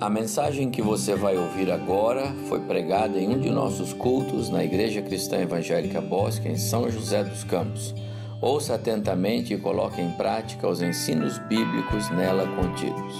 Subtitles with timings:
[0.00, 4.64] A mensagem que você vai ouvir agora foi pregada em um de nossos cultos na
[4.64, 7.94] Igreja Cristã Evangélica Bosque, em São José dos Campos.
[8.40, 13.14] Ouça atentamente e coloque em prática os ensinos bíblicos nela contidos.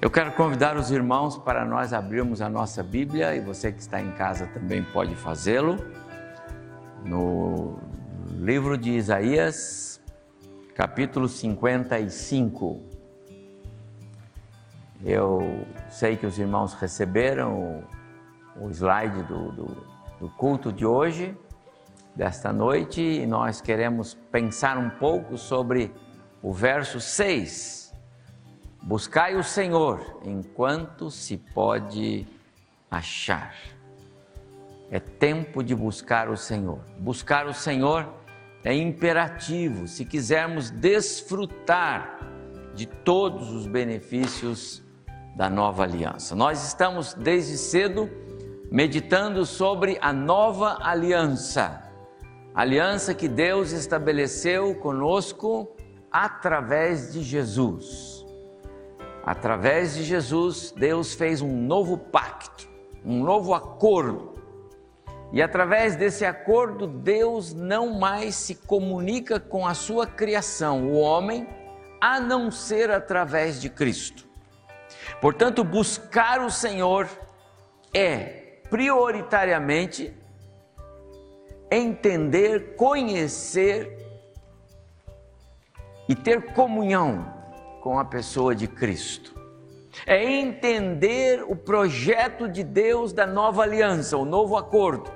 [0.00, 4.00] Eu quero convidar os irmãos para nós abrirmos a nossa Bíblia e você que está
[4.00, 5.76] em casa também pode fazê-lo.
[7.04, 7.76] No
[8.38, 10.00] livro de Isaías,
[10.76, 12.93] capítulo 55.
[15.04, 17.84] Eu sei que os irmãos receberam
[18.56, 19.86] o, o slide do, do,
[20.18, 21.36] do culto de hoje,
[22.16, 25.92] desta noite, e nós queremos pensar um pouco sobre
[26.42, 27.92] o verso 6.
[28.82, 32.26] Buscai o Senhor enquanto se pode
[32.90, 33.54] achar.
[34.90, 36.80] É tempo de buscar o Senhor.
[36.98, 38.08] Buscar o Senhor
[38.62, 42.20] é imperativo se quisermos desfrutar
[42.74, 44.83] de todos os benefícios
[45.34, 46.34] da nova aliança.
[46.34, 48.08] Nós estamos desde cedo
[48.70, 51.82] meditando sobre a nova aliança,
[52.54, 55.68] aliança que Deus estabeleceu conosco
[56.10, 58.24] através de Jesus.
[59.24, 62.68] Através de Jesus, Deus fez um novo pacto,
[63.04, 64.34] um novo acordo.
[65.32, 71.48] E através desse acordo, Deus não mais se comunica com a sua criação, o homem,
[72.00, 74.33] a não ser através de Cristo.
[75.20, 77.08] Portanto, buscar o Senhor
[77.92, 80.12] é prioritariamente
[81.70, 83.98] entender, conhecer
[86.08, 87.32] e ter comunhão
[87.80, 89.34] com a pessoa de Cristo.
[90.06, 95.10] É entender o projeto de Deus da nova aliança, o novo acordo.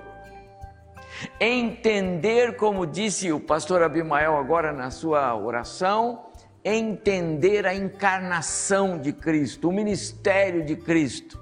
[1.41, 6.28] Entender, como disse o pastor Abimael agora na sua oração,
[6.74, 11.40] entender a encarnação de Cristo, o ministério de Cristo,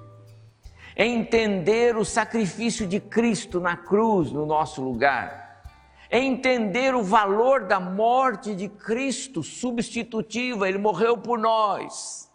[0.95, 5.63] entender o sacrifício de Cristo na cruz no nosso lugar,
[6.11, 12.31] entender o valor da morte de Cristo substitutiva, ele morreu por nós.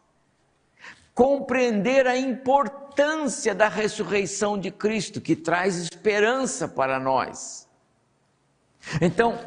[1.14, 7.69] Compreender a importância da ressurreição de Cristo, que traz esperança para nós.
[9.00, 9.38] Então,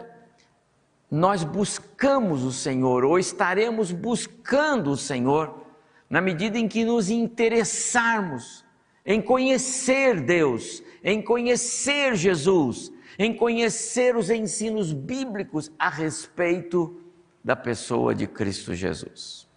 [1.09, 5.65] nós buscamos o Senhor, ou estaremos buscando o Senhor,
[6.09, 8.65] na medida em que nos interessarmos
[9.05, 16.99] em conhecer Deus, em conhecer Jesus, em conhecer os ensinos bíblicos a respeito
[17.43, 19.47] da pessoa de Cristo Jesus.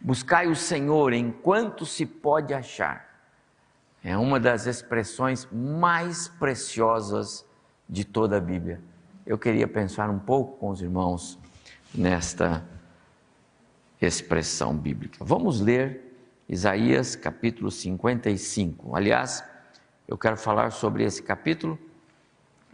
[0.00, 3.08] Buscai o Senhor enquanto se pode achar.
[4.02, 7.46] É uma das expressões mais preciosas
[7.88, 8.80] de toda a Bíblia
[9.24, 11.38] eu queria pensar um pouco com os irmãos
[11.94, 12.64] nesta
[14.00, 15.24] expressão bíblica.
[15.24, 16.12] Vamos ler
[16.48, 18.96] Isaías capítulo 55.
[18.96, 19.44] Aliás,
[20.08, 21.78] eu quero falar sobre esse capítulo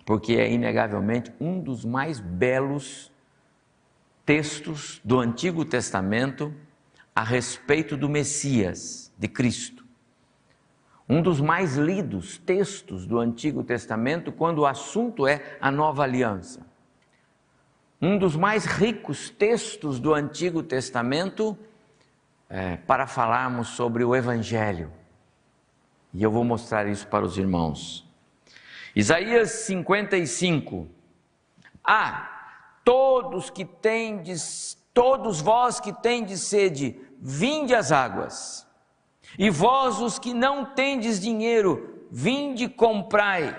[0.07, 3.13] porque é inegavelmente um dos mais belos
[4.25, 6.55] textos do Antigo Testamento
[7.15, 9.78] a respeito do Messias, de Cristo
[11.09, 16.67] um dos mais lidos textos do Antigo Testamento quando o assunto é a nova aliança.
[18.01, 21.59] Um dos mais ricos textos do Antigo Testamento
[22.49, 24.93] é, para falarmos sobre o Evangelho.
[26.13, 28.07] E eu vou mostrar isso para os irmãos.
[28.95, 30.89] Isaías 55.
[31.83, 38.68] Ah, todos que tendes, todos vós que tendes sede, vinde às águas.
[39.37, 43.57] E vós, os que não tendes dinheiro, vinde comprai.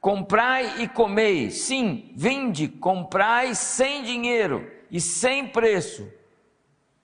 [0.00, 1.50] Comprai e comei.
[1.50, 6.20] Sim, vinde, comprai sem dinheiro e sem preço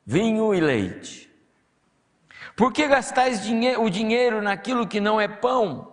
[0.07, 1.29] vinho e leite.
[2.55, 3.43] Por que gastais
[3.79, 5.93] o dinheiro naquilo que não é pão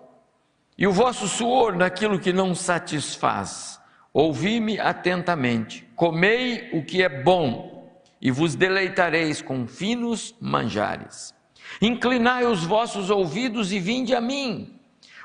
[0.78, 3.82] e o vosso suor naquilo que não satisfaz?
[4.14, 7.92] Ouvi-me atentamente, comei o que é bom
[8.22, 11.34] e vos deleitareis com finos manjares.
[11.82, 14.80] Inclinai os vossos ouvidos e vinde a mim.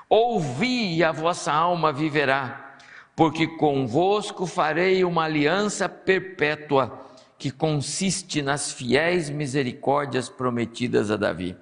[0.09, 2.77] Ouvi e a vossa alma viverá,
[3.15, 7.07] porque convosco farei uma aliança perpétua,
[7.39, 11.57] que consiste nas fiéis misericórdias prometidas a Davi.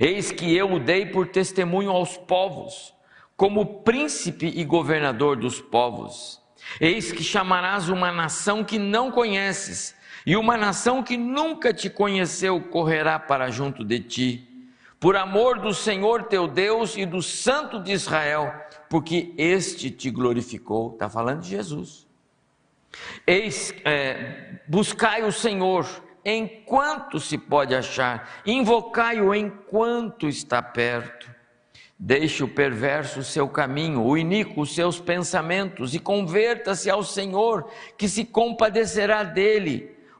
[0.00, 2.94] Eis que eu o dei por testemunho aos povos,
[3.36, 6.40] como príncipe e governador dos povos.
[6.80, 9.94] Eis que chamarás uma nação que não conheces
[10.28, 14.68] e uma nação que nunca te conheceu correrá para junto de ti,
[15.00, 18.52] por amor do Senhor teu Deus e do Santo de Israel,
[18.90, 20.92] porque este te glorificou.
[20.92, 22.06] Está falando de Jesus.
[23.26, 25.86] Eis, é, buscai o Senhor
[26.22, 31.26] enquanto se pode achar, invocai-o enquanto está perto.
[31.98, 38.26] Deixe o perverso seu caminho, o iníquo seus pensamentos, e converta-se ao Senhor, que se
[38.26, 39.96] compadecerá dele.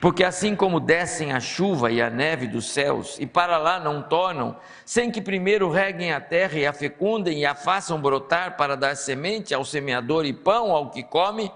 [0.00, 4.00] Porque assim como descem a chuva e a neve dos céus, e para lá não
[4.00, 8.76] tornam, sem que primeiro reguem a terra e a fecundem e a façam brotar para
[8.76, 11.50] dar semente ao semeador e pão ao que come,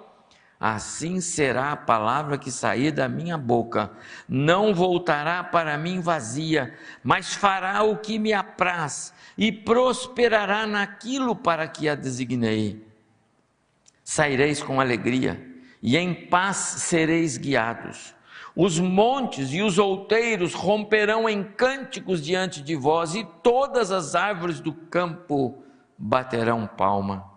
[0.58, 3.92] assim será a palavra que sair da minha boca.
[4.28, 6.74] Não voltará para mim vazia,
[7.04, 12.84] mas fará o que me apraz e prosperará naquilo para que a designei.
[14.02, 15.40] Saireis com alegria
[15.80, 18.15] e em paz sereis guiados
[18.56, 24.60] os montes e os outeiros romperão em cânticos diante de vós, e todas as árvores
[24.60, 25.62] do campo
[25.98, 27.30] baterão palma.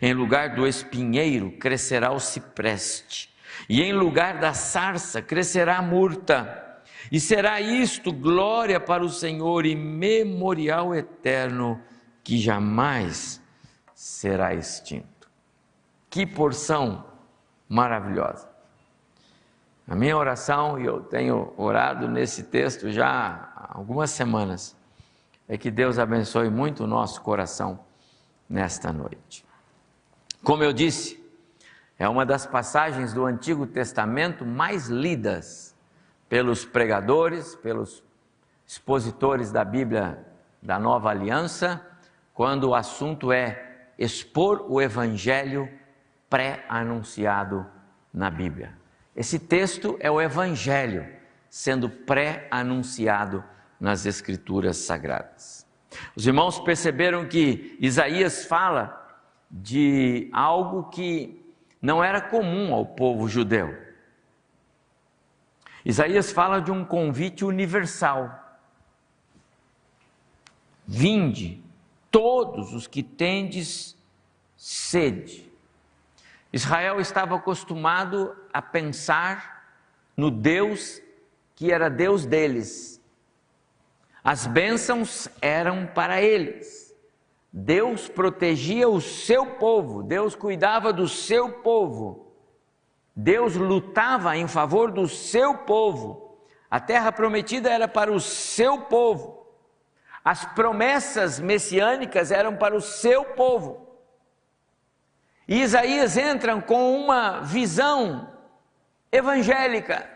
[0.00, 3.30] Em lugar do espinheiro crescerá o cipreste,
[3.68, 6.64] e em lugar da sarça crescerá a murta.
[7.12, 11.80] E será isto glória para o Senhor e memorial eterno
[12.24, 13.42] que jamais
[13.94, 15.30] será extinto.
[16.08, 17.04] Que porção
[17.68, 18.55] maravilhosa!
[19.88, 24.76] A minha oração, e eu tenho orado nesse texto já há algumas semanas,
[25.48, 27.78] é que Deus abençoe muito o nosso coração
[28.48, 29.44] nesta noite.
[30.42, 31.24] Como eu disse,
[31.96, 35.72] é uma das passagens do Antigo Testamento mais lidas
[36.28, 38.02] pelos pregadores, pelos
[38.66, 40.26] expositores da Bíblia
[40.60, 41.80] da Nova Aliança,
[42.34, 45.68] quando o assunto é expor o Evangelho
[46.28, 47.64] pré-anunciado
[48.12, 48.85] na Bíblia.
[49.16, 51.08] Esse texto é o Evangelho
[51.48, 53.42] sendo pré-anunciado
[53.80, 55.66] nas Escrituras Sagradas.
[56.14, 59.02] Os irmãos perceberam que Isaías fala
[59.50, 61.42] de algo que
[61.80, 63.74] não era comum ao povo judeu.
[65.82, 68.42] Isaías fala de um convite universal.
[70.86, 71.62] Vinde,
[72.10, 73.96] todos os que tendes
[74.56, 75.50] sede.
[76.56, 79.62] Israel estava acostumado a pensar
[80.16, 81.02] no Deus
[81.54, 82.98] que era Deus deles.
[84.24, 86.96] As bênçãos eram para eles.
[87.52, 92.32] Deus protegia o seu povo, Deus cuidava do seu povo.
[93.14, 96.38] Deus lutava em favor do seu povo.
[96.70, 99.46] A terra prometida era para o seu povo.
[100.24, 103.85] As promessas messiânicas eram para o seu povo.
[105.48, 108.32] E Isaías entra com uma visão
[109.12, 110.10] evangélica.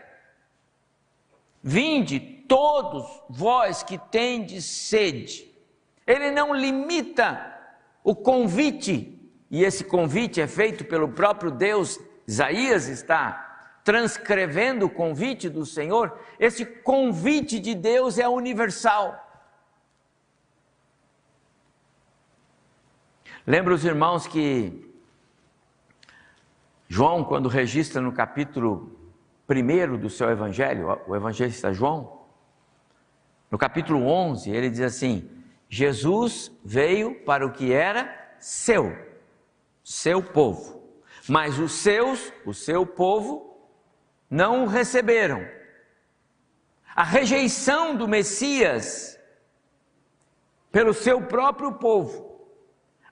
[1.63, 5.49] Vinde todos vós que tendes sede.
[6.05, 7.47] Ele não limita
[8.03, 9.17] o convite,
[9.49, 11.99] e esse convite é feito pelo próprio Deus.
[12.27, 16.19] Isaías está transcrevendo o convite do Senhor.
[16.39, 19.27] Esse convite de Deus é universal.
[23.45, 24.90] Lembra os irmãos que
[26.93, 28.99] João, quando registra no capítulo
[29.49, 32.19] 1 do seu evangelho, o evangelista João,
[33.49, 35.31] no capítulo 11, ele diz assim:
[35.69, 38.93] Jesus veio para o que era seu,
[39.81, 40.83] seu povo,
[41.29, 43.57] mas os seus, o seu povo,
[44.29, 45.47] não o receberam.
[46.93, 49.17] A rejeição do Messias
[50.69, 52.49] pelo seu próprio povo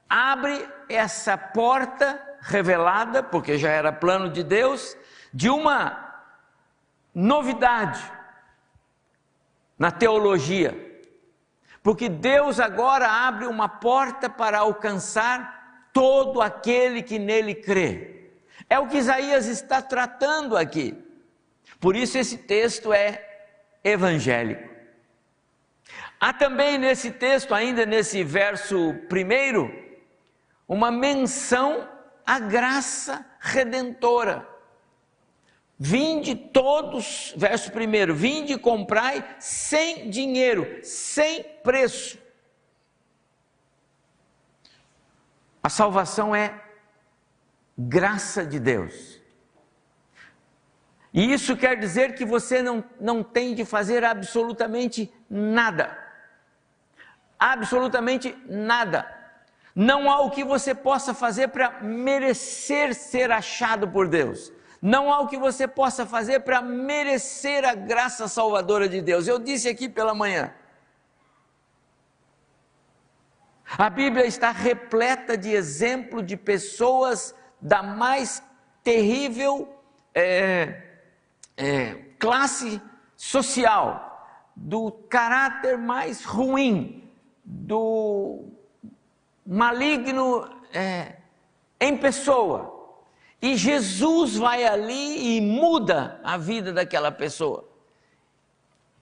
[0.09, 4.95] abre essa porta revelada, porque já era plano de Deus,
[5.33, 6.23] de uma
[7.13, 8.01] novidade
[9.77, 10.87] na teologia.
[11.81, 18.31] Porque Deus agora abre uma porta para alcançar todo aquele que nele crê.
[18.69, 20.97] É o que Isaías está tratando aqui.
[21.79, 23.25] Por isso esse texto é
[23.83, 24.69] evangélico.
[26.19, 29.73] Há também nesse texto, ainda nesse verso primeiro,
[30.67, 31.87] uma menção
[32.29, 34.47] a graça redentora.
[35.79, 42.19] Vinde todos, verso 1, vinde e comprai sem dinheiro, sem preço.
[45.63, 46.53] A salvação é
[47.75, 49.19] graça de Deus.
[51.11, 55.97] E isso quer dizer que você não, não tem de fazer absolutamente nada.
[57.39, 59.18] Absolutamente nada.
[59.75, 64.51] Não há o que você possa fazer para merecer ser achado por Deus.
[64.81, 69.27] Não há o que você possa fazer para merecer a graça salvadora de Deus.
[69.27, 70.53] Eu disse aqui pela manhã.
[73.77, 78.41] A Bíblia está repleta de exemplo de pessoas da mais
[78.83, 79.79] terrível
[80.15, 80.81] é,
[81.55, 82.81] é, classe
[83.15, 87.11] social, do caráter mais ruim,
[87.43, 88.48] do
[89.49, 91.15] maligno é,
[91.81, 92.77] em pessoa.
[93.41, 97.67] E Jesus vai ali e muda a vida daquela pessoa.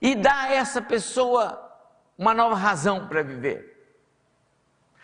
[0.01, 1.61] E dá a essa pessoa
[2.17, 3.75] uma nova razão para viver.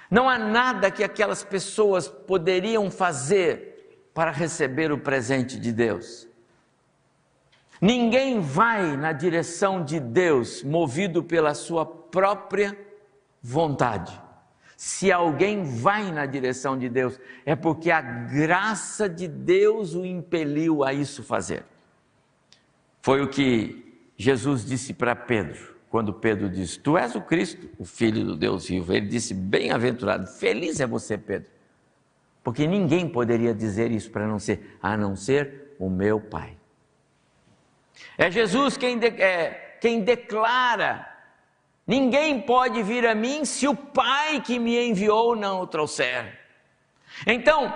[0.09, 6.27] Não há nada que aquelas pessoas poderiam fazer para receber o presente de Deus.
[7.81, 12.77] Ninguém vai na direção de Deus movido pela sua própria
[13.41, 14.22] vontade.
[14.83, 20.83] Se alguém vai na direção de Deus, é porque a graça de Deus o impeliu
[20.83, 21.63] a isso fazer.
[23.01, 27.85] Foi o que Jesus disse para Pedro, quando Pedro disse: Tu és o Cristo, o
[27.85, 28.91] Filho do Deus vivo.
[28.91, 31.49] Ele disse: Bem-aventurado, feliz é você, Pedro,
[32.43, 36.57] porque ninguém poderia dizer isso para não ser, a não ser o meu Pai.
[38.17, 41.12] É Jesus quem, de, é, quem declara
[41.85, 46.39] Ninguém pode vir a mim se o Pai que me enviou não o trouxer.
[47.27, 47.73] Então,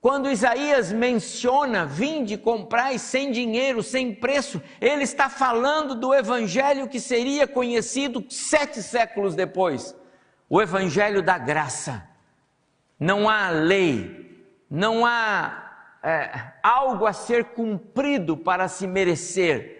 [0.00, 7.00] quando Isaías menciona vinde comprar sem dinheiro, sem preço, ele está falando do evangelho que
[7.00, 9.94] seria conhecido sete séculos depois
[10.48, 12.06] o evangelho da graça.
[13.00, 19.73] Não há lei, não há é, algo a ser cumprido para se merecer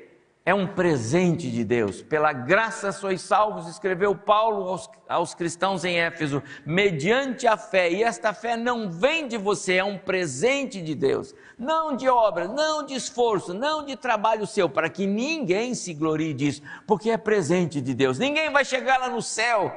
[0.47, 2.03] é um presente de Deus.
[2.03, 7.91] Pela graça sois salvos, escreveu Paulo aos, aos, cristãos em Éfeso, mediante a fé.
[7.91, 11.35] E esta fé não vem de você, é um presente de Deus.
[11.59, 16.35] Não de obra, não de esforço, não de trabalho seu, para que ninguém se glorie
[16.35, 18.19] disso, porque é presente de Deus.
[18.19, 19.73] Ninguém vai chegar lá no céu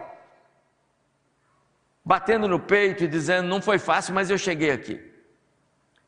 [2.04, 5.00] batendo no peito e dizendo: Não foi fácil, mas eu cheguei aqui.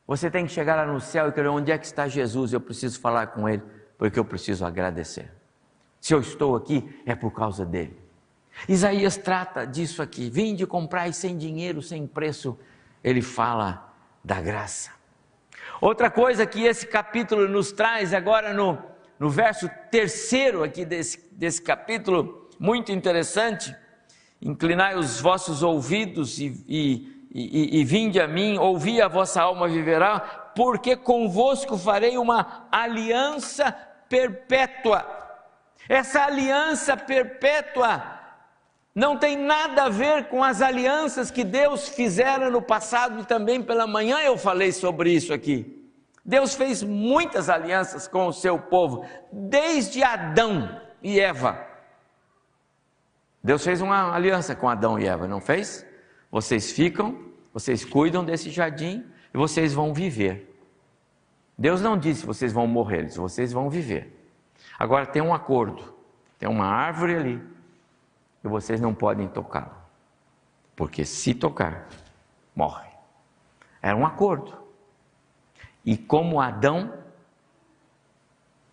[0.06, 2.60] Você tem que chegar lá no céu e querer onde é que está Jesus, eu
[2.60, 3.62] preciso falar com ele
[4.00, 5.30] porque eu preciso agradecer.
[6.00, 7.94] Se eu estou aqui, é por causa dele.
[8.66, 12.58] Isaías trata disso aqui: vinde comprar sem dinheiro, sem preço.
[13.04, 13.92] Ele fala
[14.24, 14.90] da graça.
[15.82, 18.78] Outra coisa que esse capítulo nos traz, agora no,
[19.18, 23.76] no verso terceiro aqui desse, desse capítulo, muito interessante.
[24.40, 29.68] Inclinai os vossos ouvidos e, e, e, e vinde a mim, ouvi a vossa alma
[29.68, 30.20] viverá,
[30.56, 33.76] porque convosco farei uma aliança
[34.10, 35.06] perpétua.
[35.88, 38.02] Essa aliança perpétua
[38.94, 43.62] não tem nada a ver com as alianças que Deus fizera no passado e também
[43.62, 45.88] pela manhã eu falei sobre isso aqui.
[46.24, 51.66] Deus fez muitas alianças com o seu povo, desde Adão e Eva.
[53.42, 55.86] Deus fez uma aliança com Adão e Eva, não fez?
[56.30, 57.18] Vocês ficam,
[57.54, 60.49] vocês cuidam desse jardim e vocês vão viver.
[61.60, 64.16] Deus não disse vocês vão morrer, disse vocês vão viver.
[64.78, 65.94] Agora tem um acordo,
[66.38, 67.48] tem uma árvore ali
[68.42, 69.84] e vocês não podem tocá-la,
[70.74, 71.86] porque se tocar,
[72.56, 72.88] morre.
[73.82, 74.56] Era um acordo.
[75.84, 76.94] E como Adão,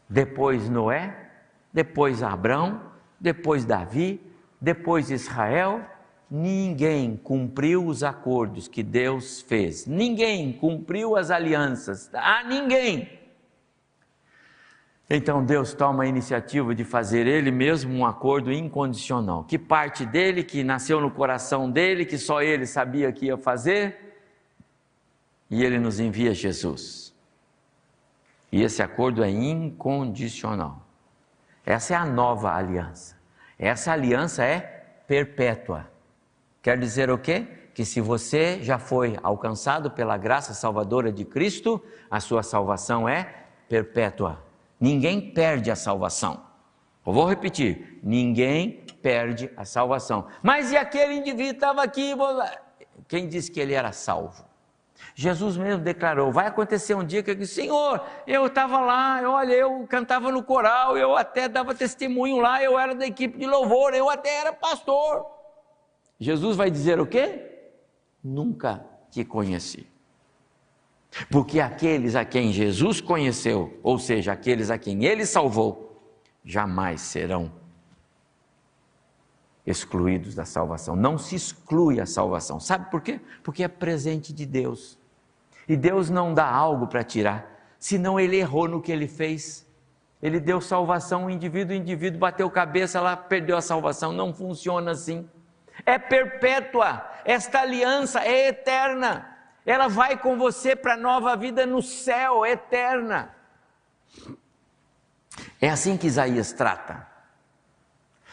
[0.07, 1.29] depois Noé,
[1.73, 2.81] depois Abraão,
[3.19, 4.21] depois Davi,
[4.61, 5.85] depois Israel,
[6.29, 13.17] Ninguém cumpriu os acordos que Deus fez, ninguém cumpriu as alianças, a ninguém.
[15.09, 19.45] Então Deus toma a iniciativa de fazer Ele mesmo um acordo incondicional.
[19.45, 24.19] Que parte dele, que nasceu no coração dele, que só Ele sabia que ia fazer,
[25.49, 27.15] e Ele nos envia Jesus.
[28.51, 30.85] E esse acordo é incondicional.
[31.65, 33.15] Essa é a nova aliança.
[33.57, 34.59] Essa aliança é
[35.07, 35.89] perpétua.
[36.67, 37.47] Quer dizer o quê?
[37.73, 41.81] Que se você já foi alcançado pela graça salvadora de Cristo,
[42.11, 44.43] a sua salvação é perpétua.
[44.77, 46.41] Ninguém perde a salvação.
[47.05, 50.27] Eu vou repetir: ninguém perde a salvação.
[50.43, 52.13] Mas e aquele indivíduo estava aqui?
[53.07, 54.43] Quem disse que ele era salvo?
[55.15, 59.53] Jesus mesmo declarou: vai acontecer um dia que ele disse, Senhor, eu estava lá, olha,
[59.53, 63.93] eu cantava no coral, eu até dava testemunho lá, eu era da equipe de louvor,
[63.93, 65.36] eu até era pastor.
[66.19, 67.45] Jesus vai dizer o quê?
[68.23, 69.87] Nunca te conheci.
[71.31, 76.01] Porque aqueles a quem Jesus conheceu, ou seja, aqueles a quem ele salvou,
[76.43, 77.51] jamais serão
[79.65, 80.95] excluídos da salvação.
[80.95, 82.59] Não se exclui a salvação.
[82.59, 83.19] Sabe por quê?
[83.43, 84.97] Porque é presente de Deus.
[85.67, 89.67] E Deus não dá algo para tirar, senão ele errou no que ele fez.
[90.21, 94.11] Ele deu salvação, o indivíduo, o indivíduo bateu cabeça lá, perdeu a salvação.
[94.13, 95.29] Não funciona assim.
[95.85, 97.09] É perpétua.
[97.23, 99.37] Esta aliança é eterna.
[99.65, 103.35] Ela vai com você para a nova vida no céu, eterna.
[105.59, 107.05] É assim que Isaías trata.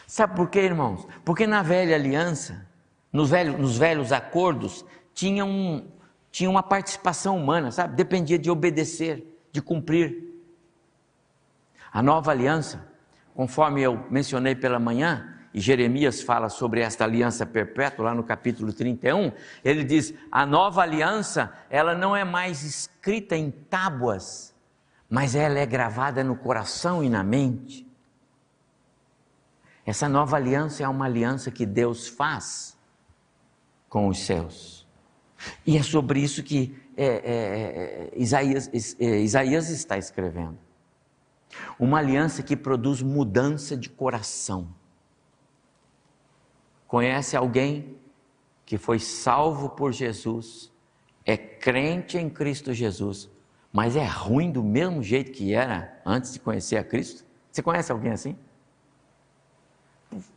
[0.07, 1.05] Sabe por quê, irmãos?
[1.25, 2.65] Porque na velha aliança,
[3.11, 5.89] nos velhos, nos velhos acordos, tinha, um,
[6.31, 7.95] tinha uma participação humana, sabe?
[7.95, 10.23] Dependia de obedecer, de cumprir.
[11.91, 12.87] A nova aliança,
[13.33, 18.73] conforme eu mencionei pela manhã, e Jeremias fala sobre esta aliança perpétua lá no capítulo
[18.73, 19.31] 31,
[19.63, 24.53] ele diz: "A nova aliança, ela não é mais escrita em tábuas,
[25.09, 27.87] mas ela é gravada no coração e na mente.
[29.85, 32.77] Essa nova aliança é uma aliança que Deus faz
[33.87, 34.85] com os céus.
[35.65, 38.69] E é sobre isso que é, é, é, Isaías,
[38.99, 40.57] é, Isaías está escrevendo.
[41.79, 44.67] Uma aliança que produz mudança de coração.
[46.95, 47.97] Conhece alguém
[48.65, 50.71] que foi salvo por Jesus,
[51.25, 53.29] é crente em Cristo Jesus,
[53.69, 57.25] mas é ruim do mesmo jeito que era antes de conhecer a Cristo?
[57.51, 58.37] Você conhece alguém assim?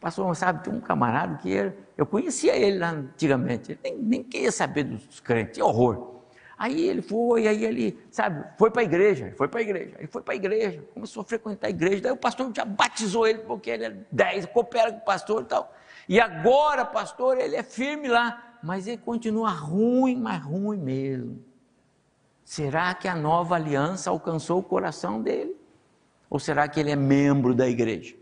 [0.00, 4.22] Pastor, sabe, tem um camarada que era, eu conhecia ele lá antigamente, ele nem, nem
[4.24, 6.22] queria saber dos crentes, horror.
[6.58, 10.08] Aí ele foi, aí ele, sabe, foi para a igreja, foi para a igreja, aí
[10.08, 13.38] foi para a igreja, começou a frequentar a igreja, daí o pastor já batizou ele,
[13.38, 15.72] porque ele é 10, coopera com o pastor e tal.
[16.08, 21.44] E agora, pastor, ele é firme lá, mas ele continua ruim, mas ruim mesmo.
[22.44, 25.54] Será que a nova aliança alcançou o coração dele?
[26.30, 28.16] Ou será que ele é membro da igreja?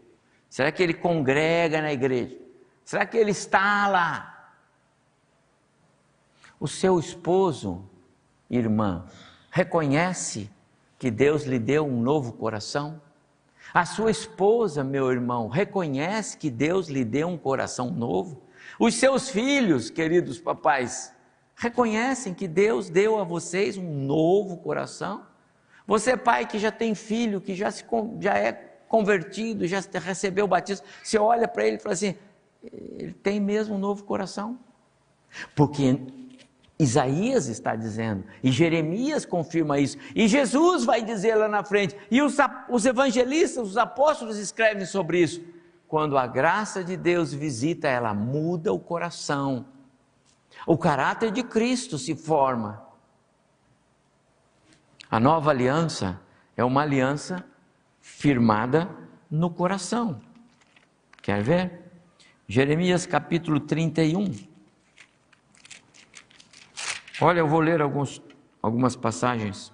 [0.51, 2.37] Será que ele congrega na igreja?
[2.85, 4.53] Será que ele está lá?
[6.59, 7.88] O seu esposo,
[8.51, 9.07] irmã,
[9.51, 10.51] reconhece
[10.99, 13.01] que Deus lhe deu um novo coração?
[13.74, 18.42] A sua esposa, meu irmão, reconhece que Deus lhe deu um coração novo?
[18.79, 21.12] Os seus filhos, queridos papais,
[21.55, 25.26] reconhecem que Deus deu a vocês um novo coração?
[25.87, 27.85] Você, pai, que já tem filho, que já, se,
[28.20, 28.52] já é
[28.88, 32.14] convertido, já recebeu o batismo, você olha para ele e fala assim:
[32.62, 34.59] ele tem mesmo um novo coração?
[35.55, 35.98] Porque
[36.78, 42.20] Isaías está dizendo, e Jeremias confirma isso, e Jesus vai dizer lá na frente, e
[42.20, 42.36] os,
[42.68, 45.42] os evangelistas, os apóstolos escrevem sobre isso.
[45.88, 49.64] Quando a graça de Deus visita, ela muda o coração,
[50.66, 52.84] o caráter de Cristo se forma.
[55.10, 56.20] A nova aliança
[56.56, 57.44] é uma aliança
[58.00, 58.88] firmada
[59.30, 60.20] no coração.
[61.22, 61.90] Quer ver?
[62.48, 64.56] Jeremias capítulo 31.
[67.20, 68.22] Olha, eu vou ler alguns,
[68.62, 69.72] algumas passagens.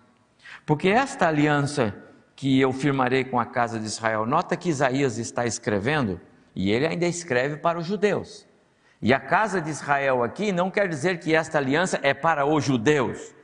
[0.64, 1.94] Porque esta aliança
[2.36, 6.20] que eu firmarei com a casa de Israel, nota que Isaías está escrevendo,
[6.54, 8.46] e ele ainda escreve para os judeus.
[9.00, 12.64] E a casa de Israel aqui não quer dizer que esta aliança é para os
[12.64, 13.34] judeus.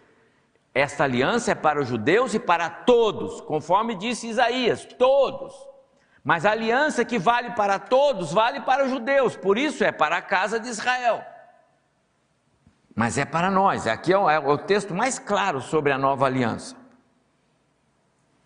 [0.73, 5.55] Esta aliança é para os judeus e para todos, conforme disse Isaías, todos.
[6.23, 10.19] Mas a aliança que vale para todos, vale para os judeus, por isso é para
[10.19, 11.25] a casa de Israel.
[12.99, 16.27] Mas é para nós, aqui é o, é o texto mais claro sobre a nova
[16.27, 16.77] aliança.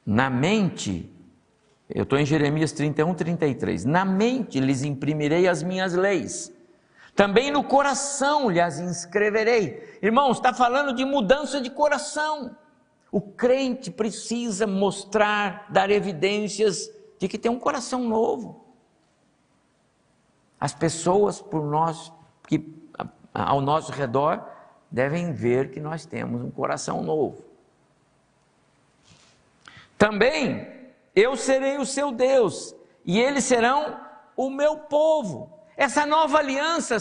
[0.04, 1.10] Na mente,
[1.88, 3.84] eu estou em Jeremias 31, 33.
[3.84, 6.52] Na mente lhes imprimirei as minhas leis
[7.14, 9.98] também no coração lhes inscreverei.
[10.02, 12.56] Irmãos, está falando de mudança de coração.
[13.10, 18.64] O crente precisa mostrar, dar evidências de que tem um coração novo.
[20.58, 22.10] As pessoas por nós,
[22.48, 22.58] que
[23.32, 24.44] ao nosso redor,
[24.90, 27.44] devem ver que nós temos um coração novo.
[29.96, 30.68] Também
[31.14, 34.00] eu serei o seu Deus, e eles serão
[34.36, 35.52] o meu povo.
[35.76, 36.96] Essa nova aliança,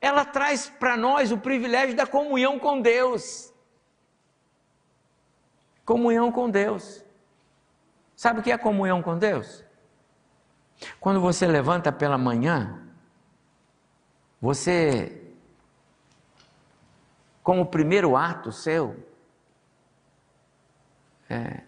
[0.00, 3.52] ela traz para nós o privilégio da comunhão com Deus.
[5.84, 7.04] Comunhão com Deus.
[8.14, 9.64] Sabe o que é comunhão com Deus?
[11.00, 12.82] Quando você levanta pela manhã,
[14.40, 15.25] você,
[17.46, 18.96] como primeiro ato seu,
[21.30, 21.60] é,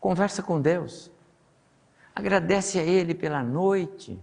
[0.00, 1.10] conversa com Deus,
[2.14, 4.18] agradece a Ele pela noite,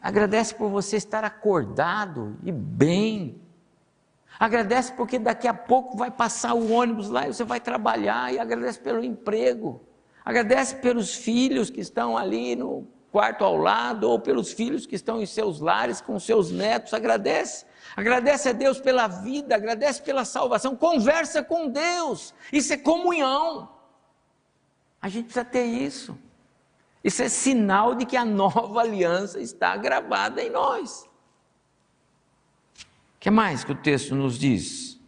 [0.00, 3.40] Agradece por você estar acordado e bem.
[4.38, 8.32] Agradece porque daqui a pouco vai passar o ônibus lá e você vai trabalhar.
[8.32, 9.80] E agradece pelo emprego.
[10.24, 15.22] Agradece pelos filhos que estão ali no quarto ao lado, ou pelos filhos que estão
[15.22, 16.92] em seus lares, com seus netos.
[16.92, 17.64] Agradece.
[17.96, 20.74] Agradece a Deus pela vida, agradece pela salvação.
[20.76, 22.34] Conversa com Deus.
[22.52, 23.68] Isso é comunhão.
[25.00, 26.18] A gente precisa ter isso.
[27.04, 31.08] Isso é sinal de que a nova aliança está gravada em nós.
[33.16, 34.98] O que mais que o texto nos diz?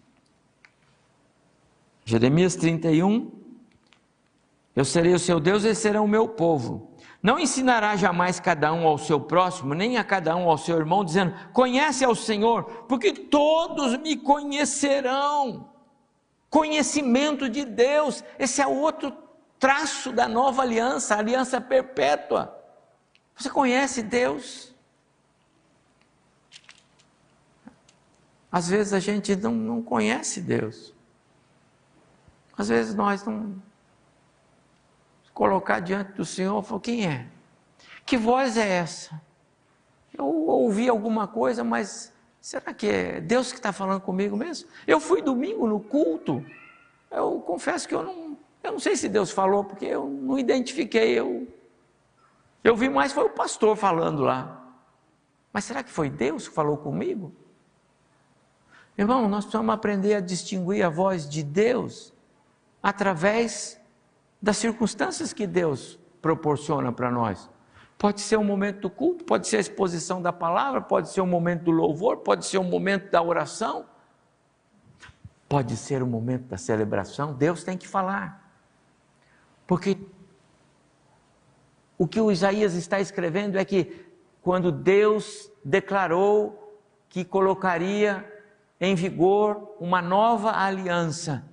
[2.05, 3.33] Jeremias 31.
[4.77, 6.95] Eu serei o seu Deus e serão o meu povo.
[7.27, 11.05] Não ensinará jamais cada um ao seu próximo, nem a cada um ao seu irmão,
[11.05, 15.69] dizendo: Conhece ao Senhor, porque todos me conhecerão.
[16.49, 19.13] Conhecimento de Deus, esse é outro
[19.59, 22.57] traço da nova aliança, a aliança perpétua.
[23.37, 24.73] Você conhece Deus?
[28.53, 30.95] Às vezes a gente não, não conhece Deus.
[32.57, 33.61] Às vezes nós não
[35.37, 37.27] colocar diante do Senhor, falou: quem é?
[38.07, 39.21] Que voz é essa?
[40.17, 44.67] Eu ouvi alguma coisa, mas será que é Deus que está falando comigo mesmo?
[44.87, 46.43] Eu fui domingo no culto,
[47.11, 51.13] eu confesso que eu não, eu não sei se Deus falou, porque eu não identifiquei,
[51.13, 51.47] eu,
[52.65, 54.65] eu vi mais foi o pastor falando lá.
[55.53, 57.31] Mas será que foi Deus que falou comigo?
[58.97, 62.15] Irmão, nós precisamos aprender a distinguir a voz de Deus
[62.83, 63.76] através
[64.47, 67.51] das circunstâncias que Deus proporciona para nós.
[67.99, 71.27] Pode ser um momento do culto, pode ser a exposição da palavra, pode ser um
[71.27, 73.87] momento do louvor, pode ser um momento da oração,
[75.49, 77.35] pode ser um momento da celebração.
[77.35, 78.49] Deus tem que falar.
[79.67, 79.99] Porque
[81.99, 84.07] o que o Isaías está escrevendo é que
[84.43, 86.79] quando Deus declarou
[87.09, 88.25] que colocaria
[88.81, 91.45] em vigor uma nova aliança,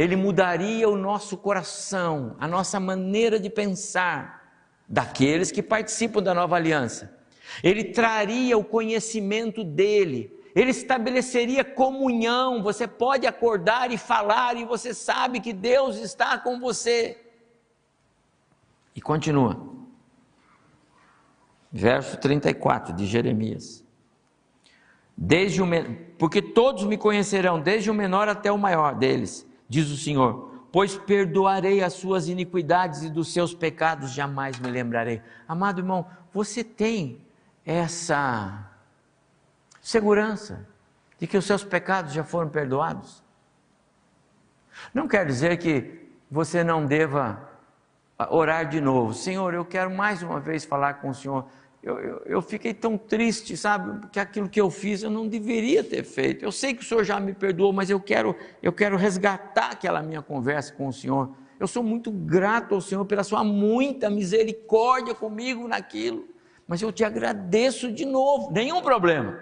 [0.00, 4.50] ele mudaria o nosso coração, a nossa maneira de pensar
[4.88, 7.14] daqueles que participam da nova aliança.
[7.62, 12.62] Ele traria o conhecimento dele, ele estabeleceria comunhão.
[12.62, 17.22] Você pode acordar e falar, e você sabe que Deus está com você.
[18.96, 19.60] E continua.
[21.70, 23.84] Verso 34 de Jeremias.
[25.14, 25.66] Desde o,
[26.18, 30.96] porque todos me conhecerão, desde o menor até o maior deles diz o Senhor, pois
[30.96, 35.22] perdoarei as suas iniquidades e dos seus pecados jamais me lembrarei.
[35.46, 37.24] Amado irmão, você tem
[37.64, 38.68] essa
[39.80, 40.66] segurança
[41.18, 43.22] de que os seus pecados já foram perdoados?
[44.92, 47.48] Não quer dizer que você não deva
[48.28, 49.14] orar de novo.
[49.14, 51.46] Senhor, eu quero mais uma vez falar com o Senhor
[51.82, 55.82] eu, eu, eu, fiquei tão triste, sabe, que aquilo que eu fiz eu não deveria
[55.82, 56.44] ter feito.
[56.44, 60.02] Eu sei que o Senhor já me perdoou, mas eu quero, eu quero resgatar aquela
[60.02, 61.30] minha conversa com o Senhor.
[61.58, 66.28] Eu sou muito grato ao Senhor pela sua muita misericórdia comigo naquilo.
[66.68, 69.38] Mas eu te agradeço de novo, nenhum problema.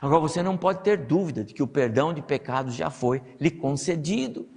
[0.00, 3.50] Agora você não pode ter dúvida de que o perdão de pecados já foi lhe
[3.50, 4.48] concedido.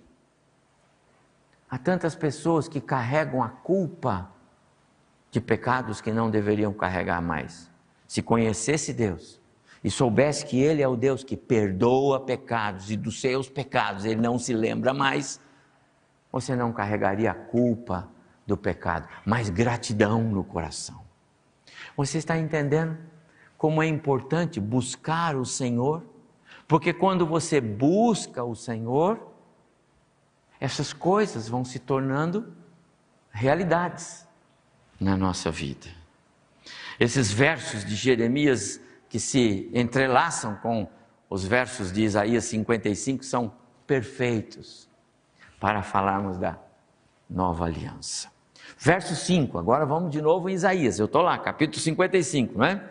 [1.67, 4.31] Há tantas pessoas que carregam a culpa
[5.31, 7.71] de pecados que não deveriam carregar mais.
[8.05, 9.39] Se conhecesse Deus
[9.81, 14.19] e soubesse que Ele é o Deus que perdoa pecados e dos seus pecados Ele
[14.19, 15.39] não se lembra mais,
[16.29, 18.09] você não carregaria a culpa
[18.45, 21.01] do pecado, mas gratidão no coração.
[21.95, 22.97] Você está entendendo
[23.57, 26.03] como é importante buscar o Senhor?
[26.67, 29.31] Porque quando você busca o Senhor,
[30.59, 32.53] essas coisas vão se tornando
[33.31, 34.27] realidades
[35.01, 35.87] na nossa vida.
[36.99, 40.87] Esses versos de Jeremias que se entrelaçam com
[41.27, 43.51] os versos de Isaías 55 são
[43.87, 44.87] perfeitos
[45.59, 46.59] para falarmos da
[47.27, 48.29] nova aliança.
[48.77, 52.83] Verso 5, agora vamos de novo em Isaías, eu estou lá, capítulo 55, não é?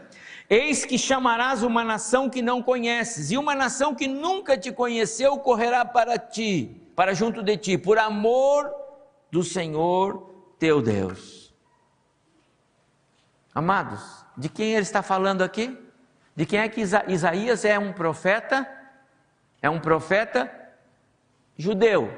[0.48, 5.38] Eis que chamarás uma nação que não conheces, e uma nação que nunca te conheceu
[5.38, 8.68] correrá para ti, para junto de ti, por amor
[9.30, 11.39] do Senhor teu Deus.
[13.54, 15.76] Amados, de quem ele está falando aqui?
[16.36, 18.68] De quem é que Isa Isaías é um profeta?
[19.60, 20.50] É um profeta
[21.56, 22.10] judeu,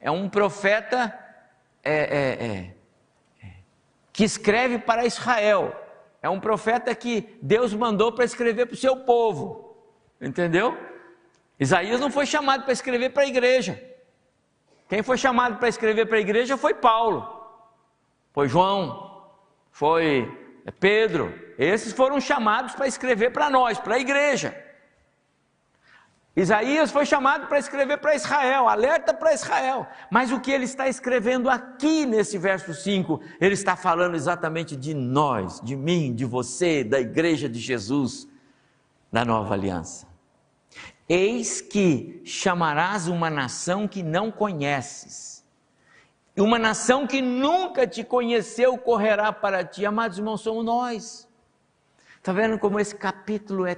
[0.00, 1.18] é um profeta
[1.82, 3.52] é, é, é, é,
[4.12, 5.74] que escreve para Israel,
[6.22, 9.76] é um profeta que Deus mandou para escrever para o seu povo,
[10.20, 10.78] entendeu?
[11.58, 13.82] Isaías não foi chamado para escrever para a igreja,
[14.88, 17.44] quem foi chamado para escrever para a igreja foi Paulo,
[18.32, 19.26] foi João,
[19.72, 24.54] foi é Pedro, esses foram chamados para escrever para nós, para a igreja.
[26.34, 29.86] Isaías foi chamado para escrever para Israel, alerta para Israel.
[30.10, 34.92] Mas o que ele está escrevendo aqui nesse verso 5, ele está falando exatamente de
[34.92, 38.28] nós, de mim, de você, da igreja de Jesus,
[39.10, 40.06] da nova aliança.
[41.08, 45.35] Eis que chamarás uma nação que não conheces,
[46.42, 49.86] uma nação que nunca te conheceu correrá para ti.
[49.86, 51.28] Amados irmãos, somos nós.
[52.16, 53.76] Está vendo como esse capítulo é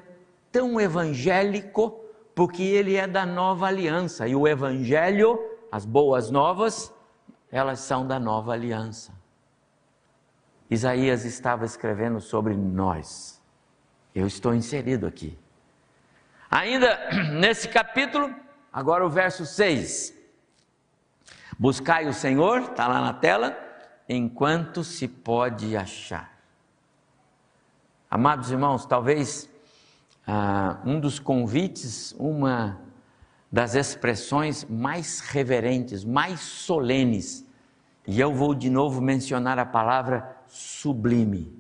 [0.51, 2.09] tão evangélico?
[2.39, 5.41] porque ele é da nova aliança e o evangelho,
[5.73, 6.95] as boas novas,
[7.51, 9.13] elas são da nova aliança.
[10.71, 13.43] Isaías estava escrevendo sobre nós.
[14.15, 15.37] Eu estou inserido aqui.
[16.49, 18.33] Ainda nesse capítulo,
[18.73, 20.15] agora o verso 6.
[21.59, 23.59] Buscai o Senhor, está lá na tela,
[24.09, 26.39] enquanto se pode achar.
[28.09, 29.51] Amados irmãos, talvez
[30.25, 32.81] ah, um dos convites, uma
[33.51, 37.45] das expressões mais reverentes, mais solenes,
[38.07, 41.53] e eu vou de novo mencionar a palavra sublime,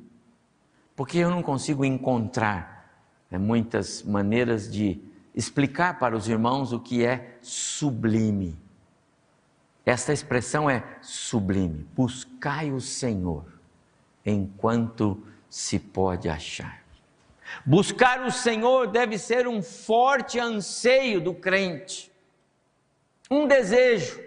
[0.94, 2.88] porque eu não consigo encontrar
[3.28, 5.02] né, muitas maneiras de
[5.34, 8.67] explicar para os irmãos o que é sublime.
[9.88, 11.88] Esta expressão é sublime.
[11.96, 13.46] Buscai o Senhor
[14.22, 16.84] enquanto se pode achar.
[17.64, 22.12] Buscar o Senhor deve ser um forte anseio do crente,
[23.30, 24.22] um desejo.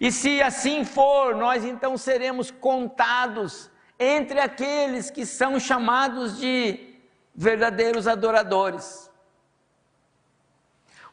[0.00, 6.94] E se assim for, nós então seremos contados entre aqueles que são chamados de
[7.34, 9.07] verdadeiros adoradores.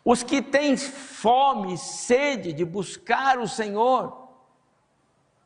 [0.05, 4.29] Os que têm fome, sede de buscar o Senhor,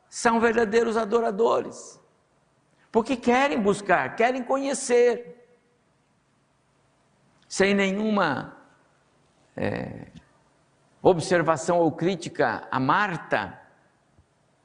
[0.06, 1.98] são verdadeiros adoradores,
[2.92, 5.48] porque querem buscar, querem conhecer
[7.48, 8.56] sem nenhuma
[9.56, 10.08] é,
[11.00, 13.59] observação ou crítica a Marta,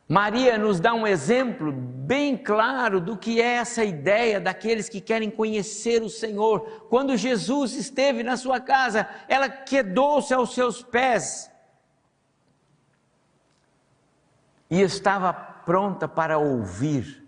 [0.07, 5.31] Maria nos dá um exemplo bem claro do que é essa ideia daqueles que querem
[5.31, 6.85] conhecer o Senhor.
[6.89, 11.51] Quando Jesus esteve na sua casa, ela quedou-se aos seus pés
[14.69, 17.25] e estava pronta para ouvir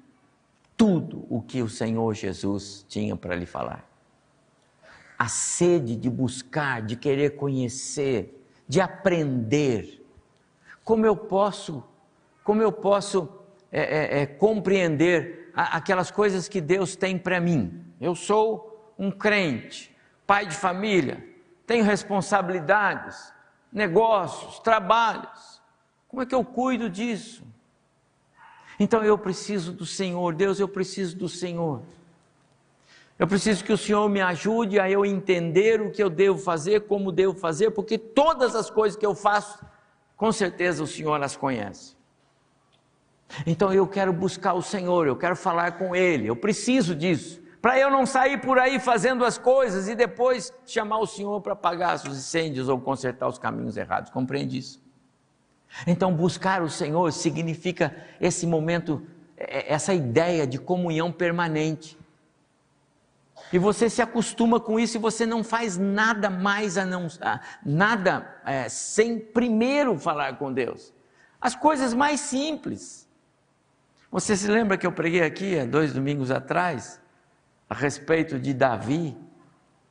[0.75, 3.87] tudo o que o Senhor Jesus tinha para lhe falar
[5.17, 10.05] a sede de buscar, de querer conhecer, de aprender.
[10.83, 11.83] Como eu posso,
[12.47, 13.27] como eu posso
[13.69, 17.83] é, é, é, compreender a, aquelas coisas que Deus tem para mim?
[17.99, 19.93] Eu sou um crente,
[20.25, 21.21] pai de família,
[21.65, 23.33] tenho responsabilidades,
[23.69, 25.61] negócios, trabalhos.
[26.07, 27.43] Como é que eu cuido disso?
[28.79, 31.81] Então eu preciso do Senhor, Deus, eu preciso do Senhor.
[33.19, 36.87] Eu preciso que o Senhor me ajude a eu entender o que eu devo fazer,
[36.87, 39.65] como devo fazer, porque todas as coisas que eu faço,
[40.15, 41.96] com certeza o Senhor as conhece.
[43.45, 47.77] Então eu quero buscar o Senhor, eu quero falar com Ele, eu preciso disso, para
[47.77, 51.95] eu não sair por aí fazendo as coisas e depois chamar o Senhor para apagar
[51.95, 54.09] os incêndios ou consertar os caminhos errados.
[54.09, 54.81] Compreende isso?
[55.85, 61.97] Então buscar o Senhor significa esse momento, é, essa ideia de comunhão permanente.
[63.51, 67.07] E você se acostuma com isso e você não faz nada mais a não
[67.65, 70.93] nada é, sem primeiro falar com Deus.
[71.39, 73.06] As coisas mais simples.
[74.17, 76.99] Você se lembra que eu preguei aqui há dois domingos atrás
[77.69, 79.15] a respeito de Davi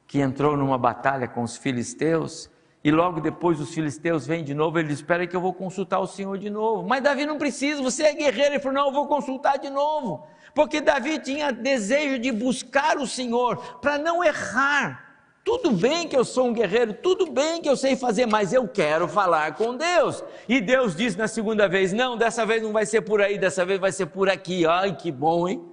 [0.05, 2.51] que entrou numa batalha com os filisteus
[2.83, 6.01] e logo depois os filisteus vêm de novo, ele diz: Espera que eu vou consultar
[6.01, 6.89] o Senhor de novo.
[6.89, 8.55] Mas Davi não precisa, você é guerreiro.
[8.55, 13.07] Ele falou: Não, eu vou consultar de novo porque Davi tinha desejo de buscar o
[13.07, 15.06] Senhor para não errar.
[15.47, 18.67] Tudo bem que eu sou um guerreiro, tudo bem que eu sei fazer, mas eu
[18.67, 20.25] quero falar com Deus.
[20.49, 23.65] E Deus disse na segunda vez: Não, dessa vez não vai ser por aí, dessa
[23.65, 24.67] vez vai ser por aqui.
[24.67, 25.65] Ai, que bom, hein?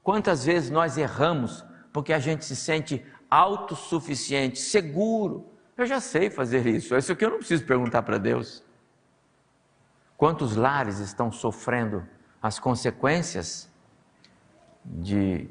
[0.00, 5.44] Quantas vezes nós erramos porque a gente se sente autossuficiente, seguro.
[5.76, 8.62] Eu já sei fazer isso, isso aqui eu não preciso perguntar para Deus.
[10.16, 12.06] Quantos lares estão sofrendo
[12.40, 13.68] as consequências
[14.84, 15.50] de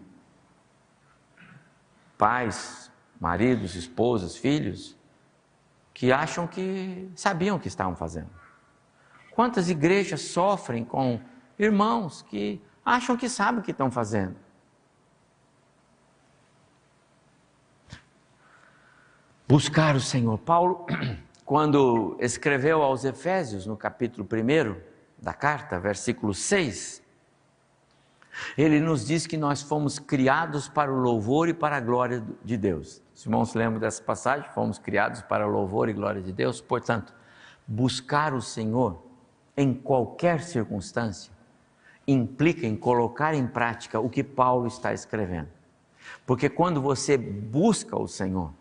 [2.17, 2.82] pais,
[3.23, 4.97] maridos, esposas, filhos,
[5.93, 8.29] que acham que sabiam o que estavam fazendo.
[9.31, 11.21] Quantas igrejas sofrem com
[11.57, 14.35] irmãos que acham que sabem o que estão fazendo?
[19.47, 20.37] Buscar o Senhor.
[20.39, 20.85] Paulo,
[21.45, 24.75] quando escreveu aos Efésios, no capítulo 1
[25.17, 27.01] da carta, versículo 6,
[28.57, 32.57] ele nos diz que nós fomos criados para o louvor e para a glória de
[32.57, 33.02] Deus.
[33.15, 34.49] Os irmãos lembram dessa passagem?
[34.53, 36.59] Fomos criados para louvor e glória de Deus.
[36.59, 37.13] Portanto,
[37.67, 39.03] buscar o Senhor
[39.55, 41.31] em qualquer circunstância
[42.07, 45.49] implica em colocar em prática o que Paulo está escrevendo.
[46.25, 48.51] Porque quando você busca o Senhor,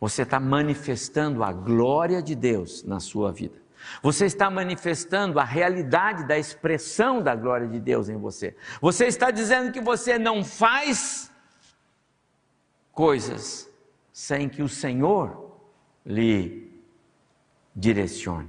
[0.00, 3.62] você está manifestando a glória de Deus na sua vida.
[4.02, 8.56] Você está manifestando a realidade da expressão da glória de Deus em você.
[8.80, 11.30] Você está dizendo que você não faz
[12.92, 13.70] coisas
[14.14, 15.58] sem que o Senhor
[16.06, 16.72] lhe
[17.74, 18.48] direcione.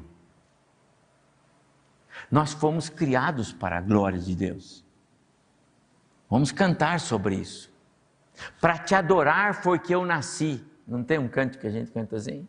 [2.29, 4.85] Nós fomos criados para a glória de Deus.
[6.29, 7.73] Vamos cantar sobre isso.
[8.61, 10.63] Para te adorar foi que eu nasci.
[10.87, 12.47] Não tem um canto que a gente canta assim?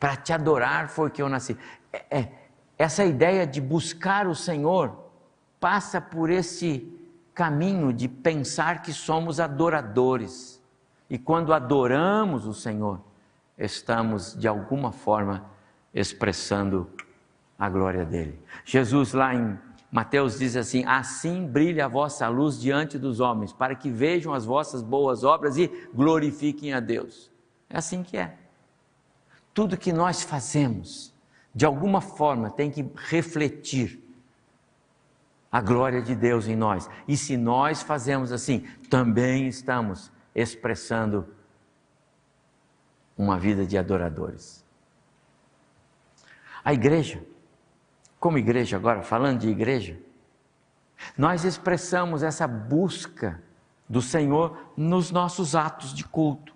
[0.00, 1.56] Para te adorar foi que eu nasci.
[1.92, 2.32] É, é,
[2.76, 5.08] essa ideia de buscar o Senhor
[5.60, 6.92] passa por esse
[7.32, 10.63] caminho de pensar que somos adoradores.
[11.14, 13.00] E quando adoramos o Senhor,
[13.56, 15.48] estamos de alguma forma
[15.94, 16.90] expressando
[17.56, 18.36] a glória dele.
[18.64, 19.56] Jesus, lá em
[19.92, 24.44] Mateus, diz assim: Assim brilha a vossa luz diante dos homens, para que vejam as
[24.44, 27.30] vossas boas obras e glorifiquem a Deus.
[27.70, 28.36] É assim que é.
[29.54, 31.14] Tudo que nós fazemos,
[31.54, 34.02] de alguma forma, tem que refletir
[35.52, 36.90] a glória de Deus em nós.
[37.06, 41.28] E se nós fazemos assim, também estamos expressando
[43.16, 44.64] uma vida de adoradores.
[46.64, 47.22] A igreja
[48.24, 49.98] como igreja agora, falando de igreja,
[51.14, 53.42] nós expressamos essa busca
[53.86, 56.54] do Senhor nos nossos atos de culto.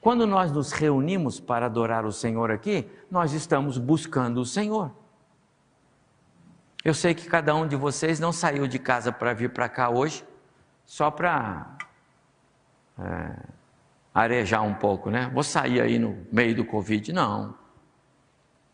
[0.00, 4.90] Quando nós nos reunimos para adorar o Senhor aqui, nós estamos buscando o Senhor.
[6.84, 9.90] Eu sei que cada um de vocês não saiu de casa para vir para cá
[9.90, 10.24] hoje
[10.84, 11.78] só para
[12.98, 13.36] é,
[14.14, 15.30] arejar um pouco, né?
[15.32, 17.12] Vou sair aí no meio do Covid.
[17.12, 17.54] Não.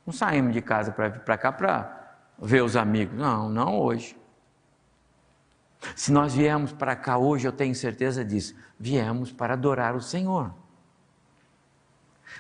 [0.07, 3.17] Não saímos de casa para vir para cá para ver os amigos.
[3.17, 4.17] Não, não hoje.
[5.97, 10.53] Se nós viemos para cá hoje, eu tenho certeza disso, viemos para adorar o Senhor.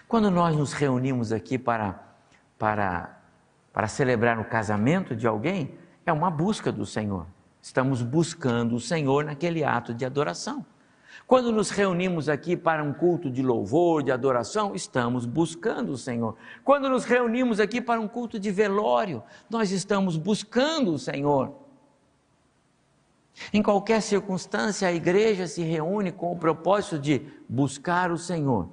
[0.06, 1.98] Quando nós nos reunimos aqui para,
[2.58, 3.18] para,
[3.72, 7.26] para celebrar o casamento de alguém, é uma busca do Senhor.
[7.62, 10.64] Estamos buscando o Senhor naquele ato de adoração.
[11.30, 16.36] Quando nos reunimos aqui para um culto de louvor, de adoração, estamos buscando o Senhor.
[16.64, 21.54] Quando nos reunimos aqui para um culto de velório, nós estamos buscando o Senhor.
[23.52, 28.68] Em qualquer circunstância, a igreja se reúne com o propósito de buscar o Senhor.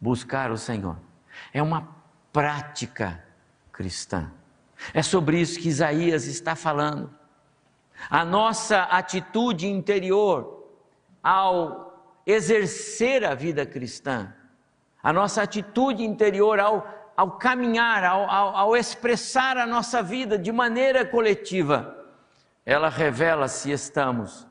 [0.00, 0.96] Buscar o Senhor.
[1.52, 1.94] É uma
[2.32, 3.22] prática
[3.70, 4.32] cristã.
[4.94, 7.10] É sobre isso que Isaías está falando.
[8.08, 10.55] A nossa atitude interior
[11.26, 11.92] ao
[12.24, 14.32] exercer a vida cristã,
[15.02, 16.86] a nossa atitude interior ao,
[17.16, 21.96] ao caminhar, ao, ao, ao expressar a nossa vida de maneira coletiva,
[22.64, 24.46] ela revela se estamos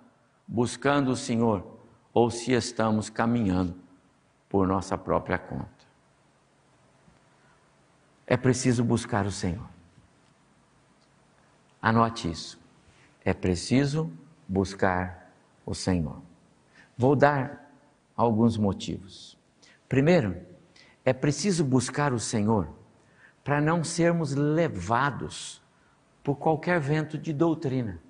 [0.45, 1.65] buscando o Senhor
[2.13, 3.73] ou se estamos caminhando
[4.49, 5.69] por nossa própria conta.
[8.27, 9.69] É preciso buscar o Senhor.
[11.81, 12.59] Anote isso.
[13.23, 14.11] É preciso
[14.45, 15.31] buscar
[15.65, 16.24] o Senhor.
[16.97, 17.71] Vou dar
[18.15, 19.37] alguns motivos.
[19.87, 20.37] Primeiro,
[21.03, 22.69] é preciso buscar o Senhor
[23.43, 25.61] para não sermos levados
[26.23, 28.01] por qualquer vento de doutrina.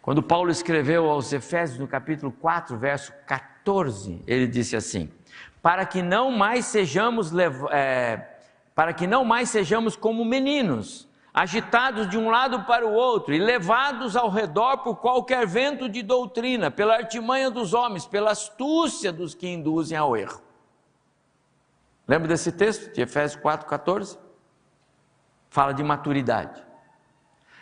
[0.00, 5.10] Quando Paulo escreveu aos Efésios, no capítulo 4, verso 14, ele disse assim:
[5.60, 7.32] Para que não mais sejamos,
[7.70, 8.38] é,
[8.74, 11.07] para que não mais sejamos como meninos,
[11.38, 16.02] agitados de um lado para o outro e levados ao redor por qualquer vento de
[16.02, 20.42] doutrina, pela artimanha dos homens, pela astúcia dos que induzem ao erro.
[22.08, 24.18] Lembra desse texto de Efésios 4,14?
[25.48, 26.60] Fala de maturidade.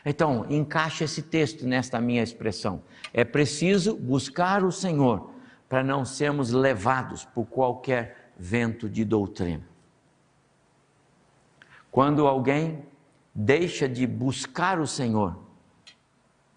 [0.07, 2.83] Então, encaixa esse texto nesta minha expressão.
[3.13, 5.33] É preciso buscar o Senhor
[5.69, 9.69] para não sermos levados por qualquer vento de doutrina.
[11.91, 12.83] Quando alguém
[13.39, 15.37] deixa de buscar o Senhor.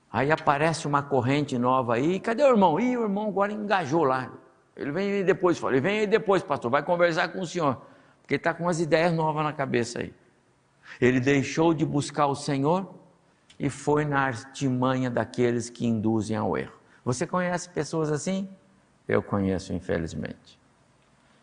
[0.10, 2.80] Aí aparece uma corrente nova aí, cadê o irmão?
[2.80, 4.32] Ih, o irmão agora engajou lá.
[4.78, 7.82] Ele vem aí depois, fala, ele vem aí depois, pastor, vai conversar com o senhor,
[8.22, 10.14] porque está com umas ideias novas na cabeça aí.
[11.02, 12.96] Ele deixou de buscar o Senhor
[13.60, 16.80] e foi na artimanha daqueles que induzem ao erro.
[17.04, 18.50] Você conhece pessoas assim?
[19.08, 20.58] Eu conheço, infelizmente.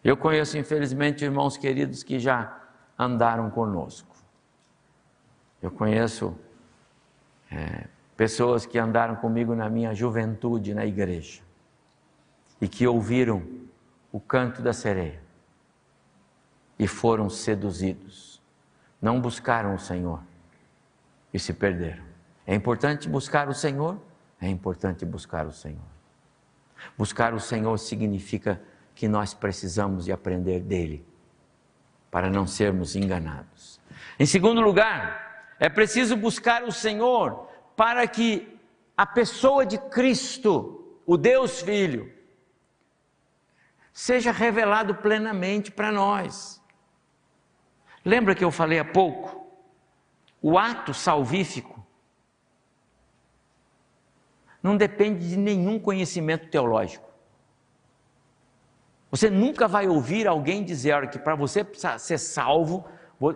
[0.03, 2.59] Eu conheço, infelizmente, irmãos queridos que já
[2.99, 4.16] andaram conosco.
[5.63, 6.37] Eu conheço
[7.51, 7.87] é,
[8.17, 11.43] pessoas que andaram comigo na minha juventude na igreja.
[12.61, 13.47] e que ouviram
[14.11, 15.21] o canto da sereia
[16.79, 18.41] e foram seduzidos.
[19.01, 20.23] Não buscaram o Senhor
[21.33, 22.03] e se perderam.
[22.47, 24.01] É importante buscar o Senhor?
[24.41, 25.85] É importante buscar o Senhor.
[26.97, 28.61] Buscar o Senhor significa
[28.95, 31.07] que nós precisamos de aprender dele
[32.11, 33.79] para não sermos enganados.
[34.19, 35.26] Em segundo lugar,
[35.59, 38.59] é preciso buscar o Senhor para que
[38.97, 42.13] a pessoa de Cristo, o Deus Filho,
[43.93, 46.63] seja revelado plenamente para nós.
[48.05, 49.47] Lembra que eu falei há pouco?
[50.41, 51.85] O ato salvífico
[54.63, 57.07] não depende de nenhum conhecimento teológico.
[59.11, 61.67] Você nunca vai ouvir alguém dizer que para você
[61.99, 62.87] ser salvo,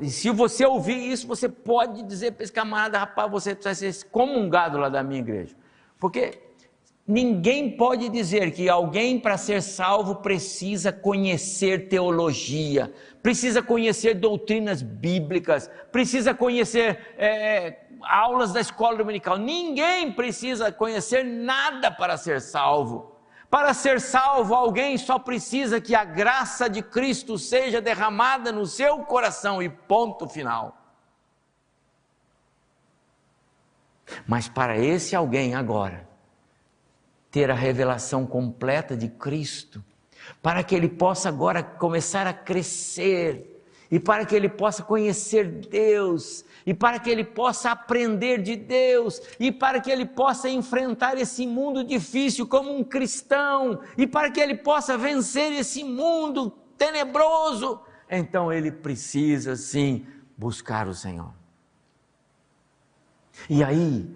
[0.00, 4.06] e se você ouvir isso, você pode dizer para esse camarada, rapaz, você precisa ser
[4.08, 5.56] comungado lá da minha igreja.
[5.98, 6.38] Porque
[7.06, 15.70] ninguém pode dizer que alguém para ser salvo precisa conhecer teologia, precisa conhecer doutrinas bíblicas,
[15.90, 19.38] precisa conhecer é, aulas da escola dominical.
[19.38, 23.19] Ninguém precisa conhecer nada para ser salvo.
[23.50, 29.00] Para ser salvo, alguém só precisa que a graça de Cristo seja derramada no seu
[29.00, 30.76] coração e ponto final.
[34.24, 36.08] Mas para esse alguém agora,
[37.28, 39.84] ter a revelação completa de Cristo,
[40.40, 46.44] para que ele possa agora começar a crescer, e para que ele possa conhecer Deus,
[46.70, 51.44] e para que ele possa aprender de Deus, e para que ele possa enfrentar esse
[51.44, 58.52] mundo difícil como um cristão, e para que ele possa vencer esse mundo tenebroso, então
[58.52, 60.06] ele precisa sim
[60.38, 61.34] buscar o Senhor.
[63.48, 64.08] E aí,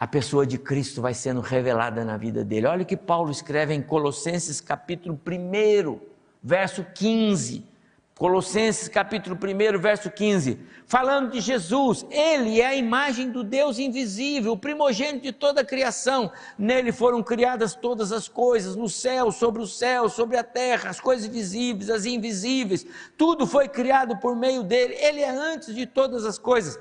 [0.00, 2.68] a pessoa de Cristo vai sendo revelada na vida dele.
[2.68, 6.00] Olha o que Paulo escreve em Colossenses capítulo 1,
[6.42, 7.66] verso 15.
[8.18, 14.54] Colossenses capítulo 1, verso 15, falando de Jesus, ele é a imagem do Deus invisível,
[14.54, 16.32] o primogênito de toda a criação.
[16.58, 20.98] Nele foram criadas todas as coisas, no céu, sobre o céu, sobre a terra, as
[20.98, 22.84] coisas visíveis, as invisíveis.
[23.16, 24.94] Tudo foi criado por meio dele.
[24.94, 26.76] Ele é antes de todas as coisas.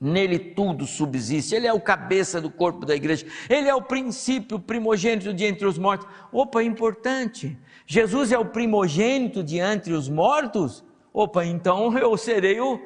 [0.00, 4.58] Nele tudo subsiste, ele é o cabeça do corpo da igreja, ele é o princípio
[4.58, 6.08] primogênito de entre os mortos.
[6.32, 7.58] Opa, importante.
[7.86, 10.82] Jesus é o primogênito de entre os mortos?
[11.12, 12.80] Opa, então eu serei o,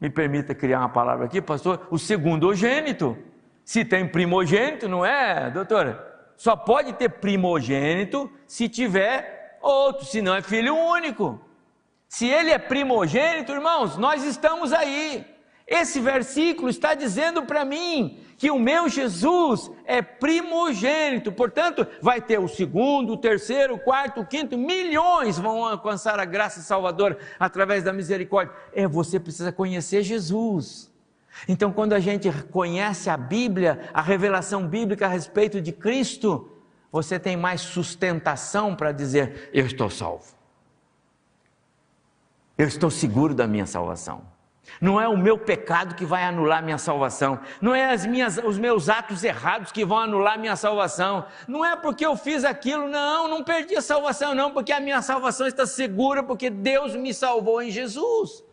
[0.00, 3.18] me permita criar uma palavra aqui, pastor, o segundogênito.
[3.64, 6.06] Se tem primogênito, não é, doutora?
[6.36, 11.38] Só pode ter primogênito se tiver outro, se não é filho único.
[12.08, 15.26] Se ele é primogênito, irmãos, nós estamos aí.
[15.68, 22.40] Esse versículo está dizendo para mim que o meu Jesus é primogênito, portanto, vai ter
[22.40, 27.84] o segundo, o terceiro, o quarto, o quinto, milhões vão alcançar a graça salvadora através
[27.84, 28.54] da misericórdia.
[28.72, 30.90] É, você precisa conhecer Jesus.
[31.46, 36.50] Então, quando a gente conhece a Bíblia, a revelação bíblica a respeito de Cristo,
[36.90, 40.34] você tem mais sustentação para dizer: Eu estou salvo.
[42.56, 44.37] Eu estou seguro da minha salvação.
[44.80, 47.40] Não é o meu pecado que vai anular minha salvação.
[47.60, 51.24] Não é as minhas, os meus atos errados que vão anular minha salvação.
[51.46, 55.02] Não é porque eu fiz aquilo, não, não perdi a salvação, não, porque a minha
[55.02, 58.44] salvação está segura, porque Deus me salvou em Jesus.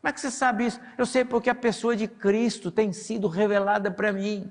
[0.00, 0.80] Como é que você sabe isso?
[0.96, 4.50] Eu sei porque a pessoa de Cristo tem sido revelada para mim.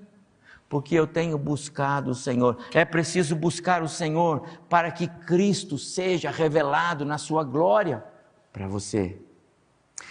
[0.70, 2.58] Porque eu tenho buscado o Senhor.
[2.74, 8.04] É preciso buscar o Senhor para que Cristo seja revelado na sua glória
[8.52, 9.18] para você.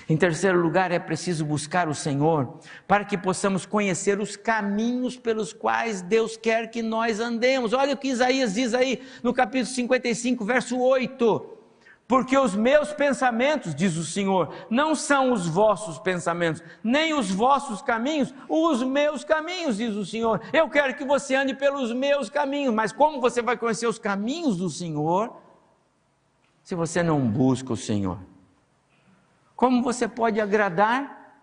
[0.08, 5.52] Em terceiro lugar, é preciso buscar o Senhor para que possamos conhecer os caminhos pelos
[5.52, 7.72] quais Deus quer que nós andemos.
[7.72, 11.56] Olha o que Isaías diz aí no capítulo 55, verso 8.
[12.06, 17.82] Porque os meus pensamentos, diz o Senhor, não são os vossos pensamentos, nem os vossos
[17.82, 20.40] caminhos, os meus caminhos, diz o Senhor.
[20.52, 24.56] Eu quero que você ande pelos meus caminhos, mas como você vai conhecer os caminhos
[24.56, 25.36] do Senhor
[26.62, 28.18] se você não busca o Senhor?
[29.56, 31.40] Como você pode agradar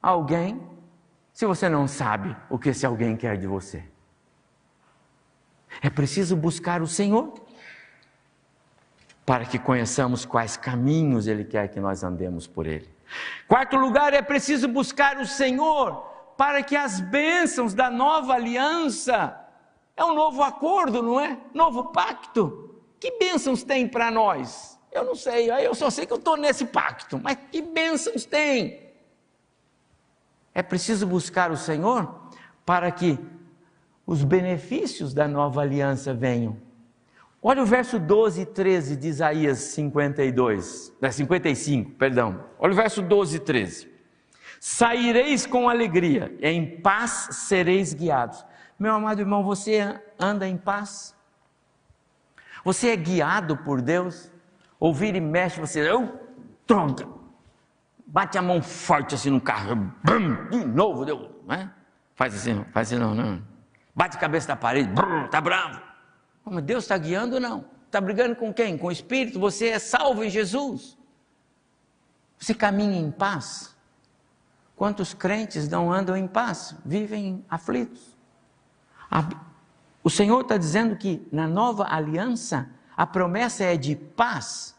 [0.00, 0.62] alguém
[1.32, 3.84] se você não sabe o que esse alguém quer de você?
[5.82, 7.34] É preciso buscar o Senhor
[9.26, 12.88] para que conheçamos quais caminhos Ele quer que nós andemos por Ele.
[13.48, 15.96] Quarto lugar, é preciso buscar o Senhor
[16.36, 19.38] para que as bênçãos da nova aliança,
[19.96, 21.36] é um novo acordo, não é?
[21.52, 22.74] Novo pacto.
[23.00, 24.75] Que bênçãos tem para nós?
[24.92, 28.86] Eu não sei, eu só sei que eu estou nesse pacto, mas que bênçãos tem?
[30.54, 32.30] É preciso buscar o Senhor
[32.64, 33.18] para que
[34.06, 36.56] os benefícios da nova aliança venham.
[37.42, 42.44] Olha o verso 12 e 13 de Isaías 52, 55, perdão.
[42.58, 43.96] Olha o verso 12 e 13.
[44.58, 48.44] Saireis com alegria, em paz sereis guiados.
[48.78, 51.14] Meu amado irmão, você anda em paz?
[52.64, 54.30] Você é guiado por Deus?
[54.78, 56.20] Ouvir e mexe, você, eu,
[56.66, 57.08] droga,
[58.06, 61.70] bate a mão forte assim no carro, brum, de novo, deu, né?
[62.14, 63.42] Faz assim, faz assim não, não.
[63.94, 65.80] Bate a cabeça na parede, brum, tá bravo.
[66.44, 67.64] Mas Deus está guiando ou não?
[67.86, 68.76] Está brigando com quem?
[68.76, 69.40] Com o Espírito?
[69.40, 70.96] Você é salvo em Jesus?
[72.38, 73.74] Você caminha em paz?
[74.76, 76.76] Quantos crentes não andam em paz?
[76.84, 78.16] Vivem aflitos.
[80.04, 84.74] O Senhor está dizendo que na nova aliança a promessa é de paz.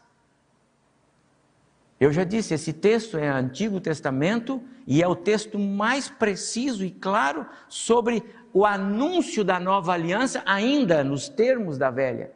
[2.00, 6.90] Eu já disse, esse texto é Antigo Testamento e é o texto mais preciso e
[6.90, 12.32] claro sobre o anúncio da nova aliança, ainda nos termos da velha.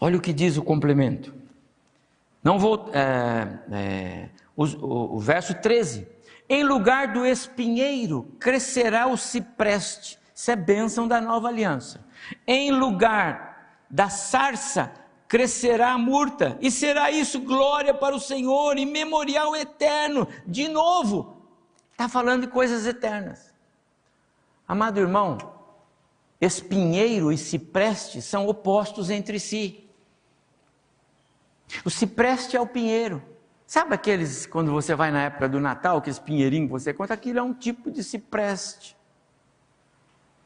[0.00, 1.34] Olha o que diz o complemento.
[2.42, 2.90] Não vou.
[2.92, 6.06] É, é, o, o, o verso 13.
[6.48, 10.18] Em lugar do espinheiro crescerá o cipreste.
[10.34, 12.06] Isso é bênção da nova aliança.
[12.46, 14.92] Em lugar da sarça
[15.26, 20.26] crescerá a murta, e será isso glória para o Senhor e memorial eterno.
[20.46, 21.38] De novo,
[21.98, 23.52] Está falando de coisas eternas.
[24.68, 25.36] Amado irmão,
[26.40, 29.90] espinheiro e cipreste são opostos entre si.
[31.84, 33.20] O cipreste é o pinheiro.
[33.66, 37.40] Sabe aqueles, quando você vai na época do Natal, aqueles pinheirinhos que você conta, aquilo
[37.40, 38.96] é um tipo de cipreste.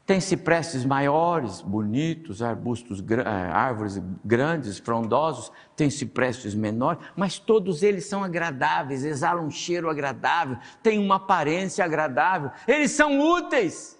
[0.05, 8.05] Tem ciprestes maiores, bonitos, arbustos, eh, árvores grandes, frondosos, tem ciprestes menores, mas todos eles
[8.05, 13.97] são agradáveis, exalam um cheiro agradável, têm uma aparência agradável, eles são úteis.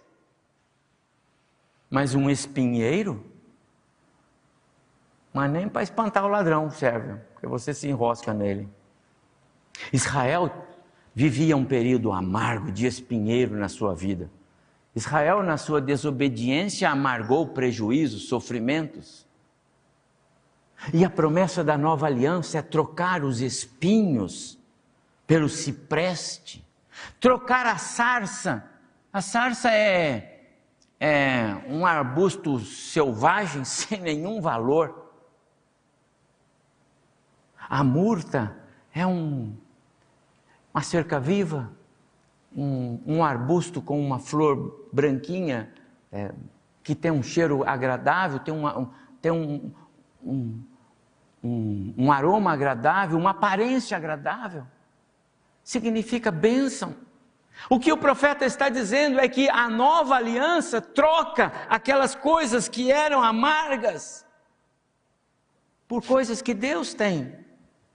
[1.90, 3.26] Mas um espinheiro,
[5.34, 8.68] mas nem para espantar o ladrão serve, porque você se enrosca nele.
[9.94, 10.52] Israel
[11.16, 14.30] vivia um período amargo de espinheiro na sua vida.
[14.96, 19.26] Israel, na sua desobediência, amargou prejuízos, sofrimentos.
[20.94, 24.60] E a promessa da nova aliança é trocar os espinhos
[25.26, 26.64] pelo cipreste,
[27.20, 28.70] trocar a sarça.
[29.12, 30.48] A sarça é,
[31.00, 35.12] é um arbusto selvagem sem nenhum valor.
[37.58, 38.56] A murta
[38.94, 39.56] é um,
[40.72, 41.72] uma cerca viva
[42.56, 45.74] um, um arbusto com uma flor branquinha,
[46.12, 46.32] é,
[46.84, 48.90] que tem um cheiro agradável, tem, uma, um,
[49.22, 49.74] tem um,
[50.24, 50.64] um,
[51.98, 54.66] um, aroma agradável, uma aparência agradável,
[55.64, 56.96] significa bênção.
[57.70, 62.92] O que o profeta está dizendo é que a nova aliança troca aquelas coisas que
[62.92, 64.26] eram amargas
[65.88, 67.36] por coisas que Deus tem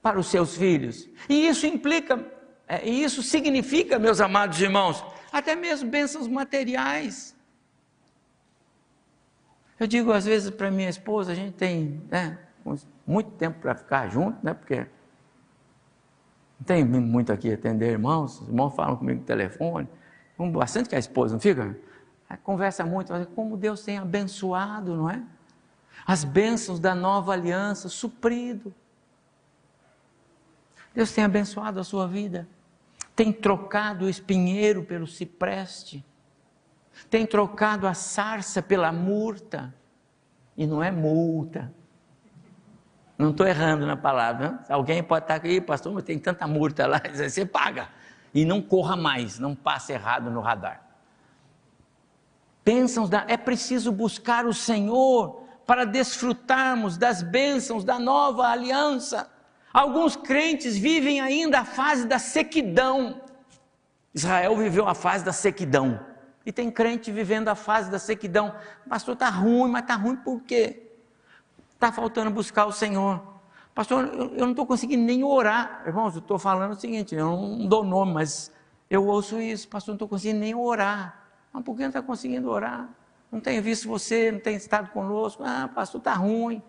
[0.01, 1.09] para os seus filhos.
[1.29, 2.38] E isso implica
[2.85, 5.03] e isso significa, meus amados irmãos,
[5.33, 7.35] até mesmo bênçãos materiais.
[9.81, 12.39] Eu digo às vezes para minha esposa, a gente tem né,
[13.07, 14.81] muito tempo para ficar junto, né, porque
[16.61, 19.89] não tem muito aqui atender irmãos, os irmãos falam comigo no telefone,
[20.53, 21.75] bastante que a esposa não fica,
[22.43, 25.23] conversa muito, como Deus tem abençoado, não é?
[26.07, 28.75] As bênçãos da nova aliança, suprido.
[30.95, 32.47] Deus tem abençoado a sua vida
[33.19, 36.05] tem trocado o espinheiro pelo cipreste,
[37.11, 39.75] tem trocado a sarça pela murta,
[40.57, 41.75] e não é multa.
[43.19, 44.63] Não estou errando na palavra.
[44.69, 44.77] Não?
[44.77, 47.89] Alguém pode estar aqui, pastor, mas tem tanta multa lá, você paga.
[48.33, 50.81] E não corra mais, não passe errado no radar.
[52.65, 53.25] Bênçãos da.
[53.27, 59.29] É preciso buscar o Senhor para desfrutarmos das bênçãos da nova aliança.
[59.73, 63.21] Alguns crentes vivem ainda a fase da sequidão.
[64.15, 66.01] Israel viveu a fase da sequidão.
[66.45, 68.55] E tem crente vivendo a fase da sequidão.
[68.89, 70.91] Pastor, está ruim, mas está ruim por quê?
[71.75, 73.23] Está faltando buscar o Senhor.
[73.75, 75.83] Pastor, eu, eu não estou conseguindo nem orar.
[75.87, 78.51] Irmãos, eu estou falando o seguinte, eu não dou nome, mas
[78.91, 79.69] eu ouço isso.
[79.69, 81.29] Pastor, não estou conseguindo nem orar.
[81.53, 82.89] Mas por que não está conseguindo orar?
[83.31, 85.45] Não tenho visto você, não tem estado conosco.
[85.45, 86.63] Ah, pastor, está ruim.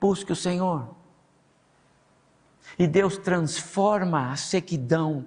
[0.00, 0.88] Busque o Senhor.
[2.78, 5.24] E Deus transforma a sequidão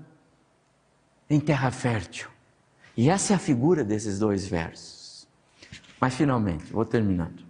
[1.29, 2.29] em terra fértil.
[2.95, 5.27] E essa é a figura desses dois versos.
[5.99, 7.43] Mas finalmente, vou terminando.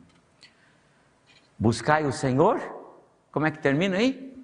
[1.57, 2.59] Buscai o Senhor,
[3.31, 4.35] como é que termina aí?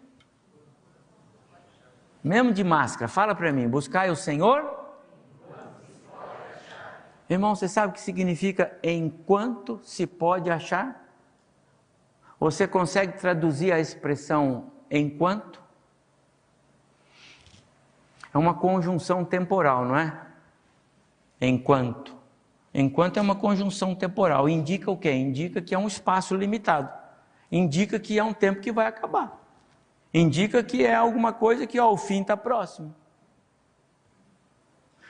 [2.24, 4.84] Mesmo de máscara, fala para mim, buscai o Senhor
[7.30, 11.08] Irmão, você sabe o que significa enquanto se pode achar?
[12.40, 15.62] Você consegue traduzir a expressão enquanto?
[18.34, 20.20] É uma conjunção temporal, não é?
[21.40, 22.16] Enquanto.
[22.74, 24.50] Enquanto é uma conjunção temporal.
[24.50, 25.12] Indica o quê?
[25.12, 26.90] Indica que é um espaço limitado.
[27.52, 29.40] Indica que é um tempo que vai acabar.
[30.14, 32.96] Indica que é alguma coisa que ó, o fim está próximo.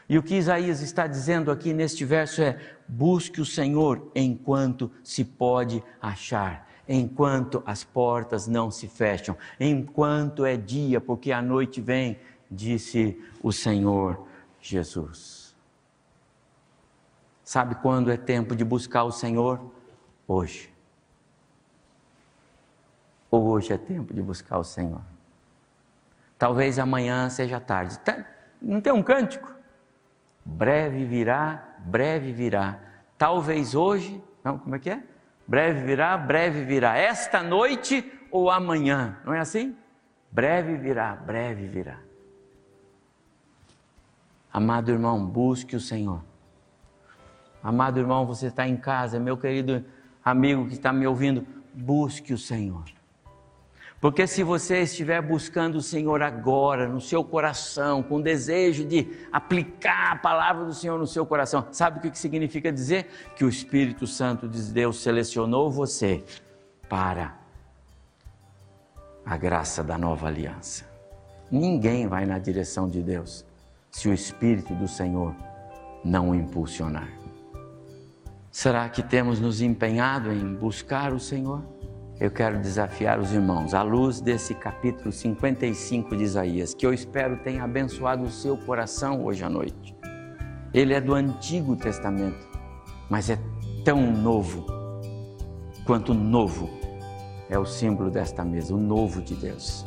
[0.08, 5.24] E o que Isaías está dizendo aqui neste verso é: busque o Senhor enquanto se
[5.24, 12.20] pode achar, enquanto as portas não se fecham, enquanto é dia, porque a noite vem,
[12.50, 14.26] disse o Senhor
[14.62, 15.56] Jesus.
[17.44, 19.60] Sabe quando é tempo de buscar o Senhor?
[20.28, 20.72] Hoje.
[23.30, 25.02] Hoje é tempo de buscar o Senhor.
[26.38, 28.00] Talvez amanhã seja tarde.
[28.00, 28.26] Tá,
[28.62, 29.54] não tem um cântico?
[30.46, 32.80] Breve virá, breve virá.
[33.18, 35.04] Talvez hoje, não, como é que é?
[35.48, 36.98] Breve virá, breve virá.
[36.98, 39.76] Esta noite ou amanhã, não é assim?
[40.32, 42.00] Breve virá, breve virá.
[44.52, 46.24] Amado irmão, busque o Senhor.
[47.62, 49.84] Amado irmão, você está em casa, meu querido
[50.24, 52.84] amigo que está me ouvindo, busque o Senhor.
[54.04, 60.12] Porque se você estiver buscando o Senhor agora, no seu coração, com desejo de aplicar
[60.12, 63.08] a palavra do Senhor no seu coração, sabe o que significa dizer?
[63.34, 66.22] Que o Espírito Santo de Deus selecionou você
[66.90, 67.34] para
[69.26, 70.84] a graça da nova aliança.
[71.50, 73.46] Ninguém vai na direção de Deus
[73.90, 75.34] se o Espírito do Senhor
[76.04, 77.08] não o impulsionar.
[78.52, 81.73] Será que temos nos empenhado em buscar o Senhor?
[82.24, 87.36] Eu quero desafiar os irmãos, à luz desse capítulo 55 de Isaías, que eu espero
[87.44, 89.94] tenha abençoado o seu coração hoje à noite.
[90.74, 92.48] Ele é do Antigo Testamento,
[93.10, 93.38] mas é
[93.84, 94.66] tão novo
[95.86, 96.70] quanto novo
[97.50, 99.84] é o símbolo desta mesa, o novo de Deus.